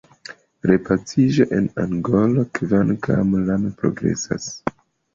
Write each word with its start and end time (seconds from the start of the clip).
Repaciĝo 0.71 1.47
en 1.59 1.69
Angolo, 1.85 2.49
kvankam 2.61 3.39
lame, 3.47 3.75
progresas. 3.85 4.53